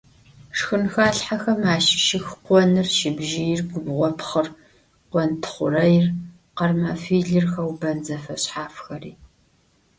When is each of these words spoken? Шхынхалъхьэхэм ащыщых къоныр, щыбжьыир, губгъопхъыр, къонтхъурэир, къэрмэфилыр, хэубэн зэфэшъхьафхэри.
Шхынхалъхьэхэм 0.57 1.61
ащыщых 1.73 2.27
къоныр, 2.45 2.87
щыбжьыир, 2.97 3.59
губгъопхъыр, 3.69 4.47
къонтхъурэир, 5.11 6.05
къэрмэфилыр, 6.57 7.45
хэубэн 7.51 7.97
зэфэшъхьафхэри. 8.05 9.13